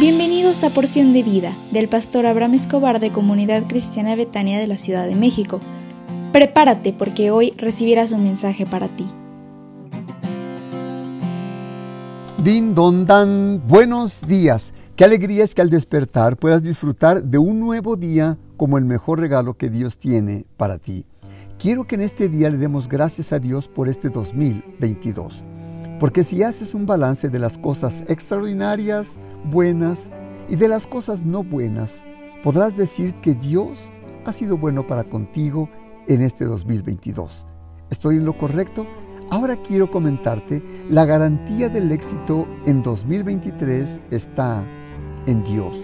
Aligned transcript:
Bienvenidos 0.00 0.64
a 0.64 0.70
Porción 0.70 1.12
de 1.12 1.22
Vida 1.22 1.54
del 1.72 1.86
pastor 1.86 2.24
Abraham 2.24 2.54
Escobar 2.54 3.00
de 3.00 3.12
Comunidad 3.12 3.66
Cristiana 3.68 4.16
Betania 4.16 4.58
de 4.58 4.66
la 4.66 4.78
Ciudad 4.78 5.06
de 5.06 5.14
México. 5.14 5.60
Prepárate 6.32 6.94
porque 6.94 7.30
hoy 7.30 7.52
recibirás 7.58 8.10
un 8.10 8.22
mensaje 8.22 8.64
para 8.64 8.88
ti. 8.88 9.04
Din 12.42 12.74
don 12.74 13.04
dan, 13.04 13.60
buenos 13.68 14.22
días. 14.26 14.72
Qué 14.96 15.04
alegría 15.04 15.44
es 15.44 15.54
que 15.54 15.60
al 15.60 15.68
despertar 15.68 16.38
puedas 16.38 16.62
disfrutar 16.62 17.22
de 17.22 17.36
un 17.36 17.60
nuevo 17.60 17.96
día 17.96 18.38
como 18.56 18.78
el 18.78 18.86
mejor 18.86 19.20
regalo 19.20 19.52
que 19.52 19.68
Dios 19.68 19.98
tiene 19.98 20.46
para 20.56 20.78
ti. 20.78 21.04
Quiero 21.58 21.86
que 21.86 21.96
en 21.96 22.00
este 22.00 22.30
día 22.30 22.48
le 22.48 22.56
demos 22.56 22.88
gracias 22.88 23.34
a 23.34 23.38
Dios 23.38 23.68
por 23.68 23.86
este 23.86 24.08
2022. 24.08 25.44
Porque 26.00 26.24
si 26.24 26.42
haces 26.42 26.74
un 26.74 26.86
balance 26.86 27.28
de 27.28 27.38
las 27.38 27.58
cosas 27.58 27.92
extraordinarias, 28.08 29.18
buenas 29.44 30.08
y 30.48 30.56
de 30.56 30.66
las 30.66 30.86
cosas 30.86 31.26
no 31.26 31.44
buenas, 31.44 32.02
podrás 32.42 32.74
decir 32.74 33.14
que 33.20 33.34
Dios 33.34 33.90
ha 34.24 34.32
sido 34.32 34.56
bueno 34.56 34.86
para 34.86 35.04
contigo 35.04 35.68
en 36.08 36.22
este 36.22 36.46
2022. 36.46 37.46
¿Estoy 37.90 38.16
en 38.16 38.24
lo 38.24 38.32
correcto? 38.38 38.86
Ahora 39.28 39.56
quiero 39.56 39.90
comentarte, 39.90 40.62
la 40.88 41.04
garantía 41.04 41.68
del 41.68 41.92
éxito 41.92 42.48
en 42.64 42.82
2023 42.82 44.00
está 44.10 44.64
en 45.26 45.44
Dios. 45.44 45.82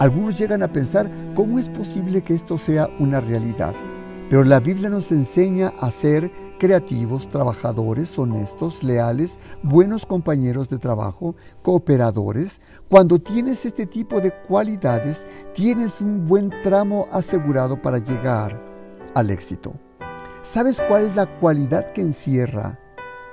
Algunos 0.00 0.36
llegan 0.40 0.64
a 0.64 0.72
pensar 0.72 1.08
cómo 1.36 1.60
es 1.60 1.68
posible 1.68 2.22
que 2.22 2.34
esto 2.34 2.58
sea 2.58 2.90
una 2.98 3.20
realidad, 3.20 3.74
pero 4.28 4.42
la 4.42 4.58
Biblia 4.58 4.88
nos 4.88 5.12
enseña 5.12 5.72
a 5.78 5.92
ser 5.92 6.32
creativos, 6.62 7.28
trabajadores, 7.28 8.16
honestos, 8.16 8.84
leales, 8.84 9.36
buenos 9.64 10.06
compañeros 10.06 10.68
de 10.68 10.78
trabajo, 10.78 11.34
cooperadores. 11.60 12.60
Cuando 12.88 13.18
tienes 13.18 13.66
este 13.66 13.84
tipo 13.84 14.20
de 14.20 14.32
cualidades, 14.46 15.26
tienes 15.56 16.00
un 16.00 16.24
buen 16.24 16.50
tramo 16.62 17.08
asegurado 17.10 17.82
para 17.82 17.98
llegar 17.98 18.62
al 19.16 19.30
éxito. 19.30 19.74
¿Sabes 20.42 20.80
cuál 20.86 21.06
es 21.06 21.16
la 21.16 21.26
cualidad 21.40 21.92
que 21.94 22.02
encierra 22.02 22.78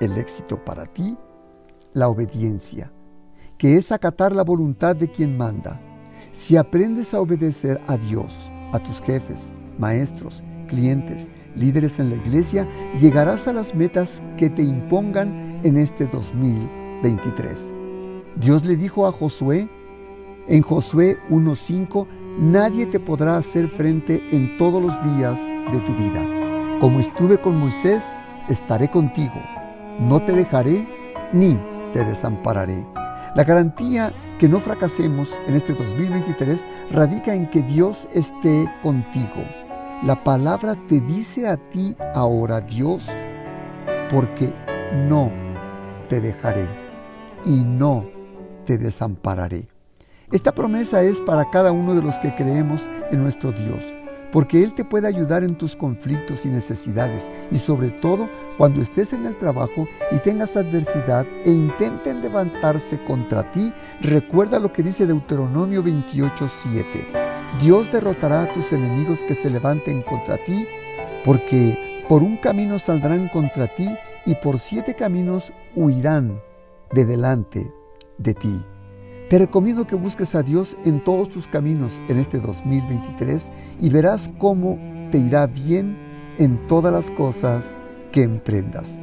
el 0.01 0.17
éxito 0.17 0.65
para 0.65 0.87
ti? 0.87 1.15
La 1.93 2.09
obediencia, 2.09 2.91
que 3.59 3.75
es 3.75 3.91
acatar 3.91 4.31
la 4.31 4.43
voluntad 4.43 4.95
de 4.95 5.07
quien 5.07 5.37
manda. 5.37 5.79
Si 6.31 6.57
aprendes 6.57 7.13
a 7.13 7.21
obedecer 7.21 7.79
a 7.85 7.95
Dios, 7.95 8.33
a 8.71 8.79
tus 8.79 8.99
jefes, 9.01 9.53
maestros, 9.77 10.43
clientes, 10.67 11.27
líderes 11.55 11.99
en 11.99 12.09
la 12.09 12.15
iglesia, 12.15 12.67
llegarás 12.99 13.47
a 13.47 13.53
las 13.53 13.75
metas 13.75 14.21
que 14.37 14.49
te 14.49 14.61
impongan 14.61 15.59
en 15.63 15.77
este 15.77 16.07
2023. 16.07 17.73
Dios 18.35 18.65
le 18.65 18.75
dijo 18.75 19.07
a 19.07 19.11
Josué, 19.11 19.67
en 20.47 20.61
Josué 20.61 21.17
1.5, 21.29 22.07
nadie 22.39 22.85
te 22.85 22.99
podrá 22.99 23.37
hacer 23.37 23.67
frente 23.69 24.23
en 24.31 24.57
todos 24.57 24.81
los 24.81 25.15
días 25.15 25.39
de 25.71 25.79
tu 25.79 25.93
vida. 25.95 26.23
Como 26.79 26.99
estuve 26.99 27.39
con 27.39 27.59
Moisés, 27.59 28.03
estaré 28.47 28.89
contigo. 28.89 29.35
No 29.99 30.21
te 30.21 30.31
dejaré 30.31 30.87
ni 31.33 31.59
te 31.93 32.03
desampararé. 32.05 32.85
La 33.35 33.43
garantía 33.43 34.11
que 34.39 34.47
no 34.47 34.59
fracasemos 34.59 35.29
en 35.47 35.55
este 35.55 35.73
2023 35.73 36.63
radica 36.91 37.33
en 37.35 37.47
que 37.49 37.61
Dios 37.61 38.07
esté 38.13 38.65
contigo 38.81 39.43
la 40.03 40.23
palabra 40.23 40.77
te 40.87 41.01
dice 41.01 41.47
a 41.47 41.57
ti 41.57 41.95
ahora, 42.13 42.61
Dios, 42.61 43.09
porque 44.09 44.53
no 45.07 45.31
te 46.07 46.21
dejaré 46.21 46.65
y 47.45 47.63
no 47.63 48.05
te 48.65 48.77
desampararé. 48.77 49.67
Esta 50.31 50.53
promesa 50.53 51.01
es 51.01 51.19
para 51.21 51.49
cada 51.49 51.71
uno 51.71 51.95
de 51.95 52.01
los 52.01 52.17
que 52.19 52.33
creemos 52.35 52.87
en 53.11 53.21
nuestro 53.21 53.51
Dios, 53.51 53.83
porque 54.31 54.63
Él 54.63 54.73
te 54.73 54.85
puede 54.85 55.07
ayudar 55.07 55.43
en 55.43 55.57
tus 55.57 55.75
conflictos 55.75 56.45
y 56.45 56.49
necesidades, 56.49 57.27
y 57.51 57.57
sobre 57.57 57.89
todo 57.89 58.29
cuando 58.57 58.81
estés 58.81 59.11
en 59.11 59.25
el 59.25 59.37
trabajo 59.37 59.87
y 60.11 60.19
tengas 60.19 60.55
adversidad 60.55 61.25
e 61.43 61.49
intenten 61.49 62.21
levantarse 62.21 63.03
contra 63.03 63.51
ti, 63.51 63.73
recuerda 64.01 64.59
lo 64.59 64.71
que 64.71 64.83
dice 64.83 65.05
Deuteronomio 65.05 65.83
28:7 65.83 67.28
Dios 67.57 67.91
derrotará 67.91 68.43
a 68.43 68.53
tus 68.53 68.71
enemigos 68.71 69.19
que 69.21 69.35
se 69.35 69.49
levanten 69.49 70.01
contra 70.03 70.37
ti, 70.37 70.65
porque 71.25 71.77
por 72.07 72.23
un 72.23 72.37
camino 72.37 72.79
saldrán 72.79 73.27
contra 73.29 73.67
ti 73.67 73.89
y 74.25 74.35
por 74.35 74.59
siete 74.59 74.95
caminos 74.95 75.51
huirán 75.75 76.41
de 76.93 77.05
delante 77.05 77.73
de 78.17 78.33
ti. 78.33 78.63
Te 79.29 79.37
recomiendo 79.37 79.85
que 79.85 79.95
busques 79.95 80.33
a 80.35 80.43
Dios 80.43 80.77
en 80.85 81.03
todos 81.03 81.29
tus 81.29 81.47
caminos 81.47 82.01
en 82.07 82.17
este 82.17 82.39
2023 82.39 83.43
y 83.79 83.89
verás 83.89 84.31
cómo 84.37 84.79
te 85.11 85.17
irá 85.17 85.45
bien 85.47 85.97
en 86.37 86.65
todas 86.67 86.93
las 86.93 87.11
cosas 87.11 87.63
que 88.11 88.23
emprendas. 88.23 88.97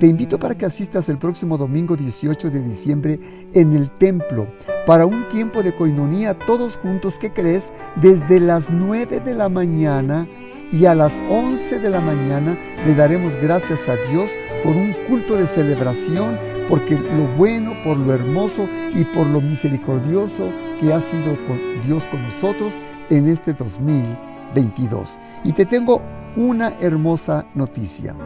Te 0.00 0.06
invito 0.06 0.38
para 0.38 0.56
que 0.56 0.64
asistas 0.64 1.10
el 1.10 1.18
próximo 1.18 1.58
domingo 1.58 1.94
18 1.94 2.48
de 2.48 2.62
diciembre 2.62 3.20
en 3.52 3.74
el 3.74 3.90
templo 3.90 4.48
para 4.86 5.04
un 5.04 5.28
tiempo 5.28 5.62
de 5.62 5.76
coinonía 5.76 6.38
todos 6.38 6.78
juntos, 6.78 7.18
¿qué 7.20 7.30
crees? 7.34 7.70
Desde 7.96 8.40
las 8.40 8.70
9 8.70 9.20
de 9.20 9.34
la 9.34 9.50
mañana 9.50 10.26
y 10.72 10.86
a 10.86 10.94
las 10.94 11.12
11 11.28 11.80
de 11.80 11.90
la 11.90 12.00
mañana 12.00 12.56
le 12.86 12.94
daremos 12.94 13.36
gracias 13.42 13.78
a 13.90 13.96
Dios 14.10 14.30
por 14.64 14.74
un 14.74 14.94
culto 15.06 15.36
de 15.36 15.46
celebración, 15.46 16.38
porque 16.66 16.94
lo 16.94 17.26
bueno, 17.36 17.74
por 17.84 17.98
lo 17.98 18.14
hermoso 18.14 18.66
y 18.94 19.04
por 19.04 19.26
lo 19.26 19.42
misericordioso 19.42 20.50
que 20.80 20.94
ha 20.94 21.02
sido 21.02 21.36
Dios 21.84 22.06
con 22.06 22.22
nosotros 22.22 22.72
en 23.10 23.28
este 23.28 23.52
2022. 23.52 25.18
Y 25.44 25.52
te 25.52 25.66
tengo 25.66 26.00
una 26.36 26.72
hermosa 26.80 27.44
noticia. 27.54 28.16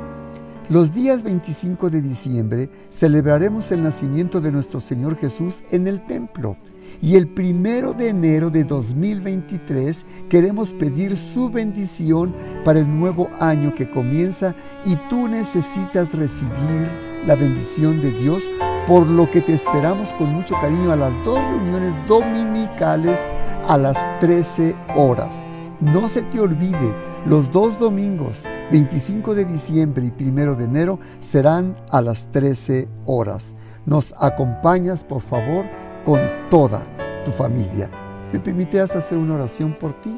Los 0.70 0.94
días 0.94 1.22
25 1.22 1.90
de 1.90 2.00
diciembre 2.00 2.70
celebraremos 2.88 3.70
el 3.70 3.82
nacimiento 3.82 4.40
de 4.40 4.50
nuestro 4.50 4.80
Señor 4.80 5.18
Jesús 5.18 5.62
en 5.70 5.86
el 5.86 6.02
templo. 6.06 6.56
Y 7.02 7.16
el 7.16 7.28
primero 7.28 7.92
de 7.92 8.08
enero 8.08 8.48
de 8.48 8.64
2023 8.64 10.06
queremos 10.30 10.70
pedir 10.70 11.18
su 11.18 11.50
bendición 11.50 12.34
para 12.64 12.78
el 12.78 12.88
nuevo 12.88 13.28
año 13.40 13.74
que 13.74 13.90
comienza 13.90 14.54
y 14.86 14.96
tú 15.10 15.28
necesitas 15.28 16.14
recibir 16.14 16.88
la 17.26 17.34
bendición 17.34 18.00
de 18.00 18.10
Dios, 18.12 18.42
por 18.86 19.06
lo 19.06 19.30
que 19.30 19.42
te 19.42 19.52
esperamos 19.52 20.08
con 20.14 20.32
mucho 20.32 20.54
cariño 20.62 20.92
a 20.92 20.96
las 20.96 21.12
dos 21.26 21.40
reuniones 21.40 21.92
dominicales 22.08 23.20
a 23.68 23.76
las 23.76 23.98
13 24.20 24.74
horas. 24.96 25.36
No 25.80 26.08
se 26.08 26.22
te 26.22 26.40
olvide, 26.40 26.94
los 27.26 27.50
dos 27.50 27.78
domingos 27.78 28.44
25 28.72 29.34
de 29.34 29.44
diciembre 29.44 30.12
y 30.18 30.22
1 30.24 30.54
de 30.54 30.64
enero 30.64 30.98
serán 31.20 31.76
a 31.90 32.00
las 32.00 32.30
13 32.30 32.88
horas. 33.06 33.54
Nos 33.86 34.14
acompañas, 34.18 35.04
por 35.04 35.20
favor, 35.20 35.66
con 36.04 36.20
toda 36.50 36.86
tu 37.24 37.30
familia. 37.30 37.90
¿Me 38.32 38.40
permitirás 38.40 38.96
hacer 38.96 39.18
una 39.18 39.34
oración 39.34 39.76
por 39.78 39.92
ti? 40.00 40.16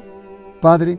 Padre, 0.61 0.97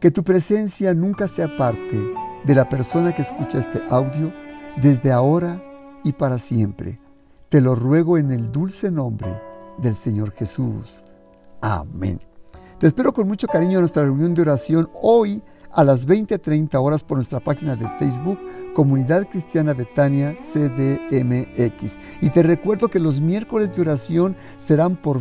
que 0.00 0.10
tu 0.10 0.24
presencia 0.24 0.94
nunca 0.94 1.28
sea 1.28 1.56
parte 1.56 1.96
de 2.44 2.54
la 2.54 2.68
persona 2.68 3.14
que 3.14 3.22
escucha 3.22 3.58
este 3.58 3.80
audio 3.90 4.32
desde 4.80 5.12
ahora 5.12 5.62
y 6.02 6.12
para 6.12 6.38
siempre. 6.38 6.98
Te 7.48 7.60
lo 7.60 7.74
ruego 7.74 8.16
en 8.16 8.30
el 8.30 8.50
dulce 8.50 8.90
nombre 8.90 9.40
del 9.78 9.94
Señor 9.94 10.32
Jesús. 10.32 11.02
Amén. 11.60 12.18
Te 12.78 12.86
espero 12.86 13.12
con 13.12 13.28
mucho 13.28 13.46
cariño 13.46 13.74
en 13.74 13.82
nuestra 13.82 14.02
reunión 14.02 14.34
de 14.34 14.42
oración 14.42 14.90
hoy 15.00 15.42
a 15.72 15.84
las 15.84 16.06
20.30 16.06 16.74
horas 16.74 17.02
por 17.02 17.16
nuestra 17.16 17.40
página 17.40 17.76
de 17.76 17.88
Facebook, 17.98 18.38
Comunidad 18.74 19.28
Cristiana 19.28 19.74
Betania 19.74 20.36
CDMX. 20.42 21.96
Y 22.20 22.30
te 22.30 22.42
recuerdo 22.42 22.88
que 22.88 22.98
los 22.98 23.20
miércoles 23.20 23.74
de 23.74 23.82
oración 23.82 24.36
serán 24.64 24.96
por, 24.96 25.20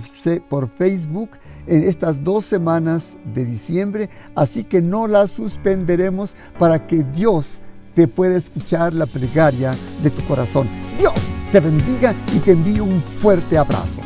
por 0.49 0.69
Facebook 0.69 1.31
en 1.67 1.83
estas 1.83 2.23
dos 2.23 2.45
semanas 2.45 3.17
de 3.33 3.45
diciembre, 3.45 4.09
así 4.35 4.63
que 4.63 4.81
no 4.81 5.07
las 5.07 5.31
suspenderemos 5.31 6.35
para 6.59 6.85
que 6.87 7.03
Dios 7.03 7.59
te 7.93 8.07
pueda 8.07 8.37
escuchar 8.37 8.93
la 8.93 9.05
plegaria 9.05 9.71
de 10.01 10.09
tu 10.09 10.21
corazón. 10.23 10.67
Dios 10.97 11.13
te 11.51 11.59
bendiga 11.59 12.13
y 12.33 12.39
te 12.39 12.51
envío 12.51 12.83
un 12.83 13.01
fuerte 13.01 13.57
abrazo. 13.57 14.01